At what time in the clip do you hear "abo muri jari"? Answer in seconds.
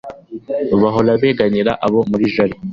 1.85-2.55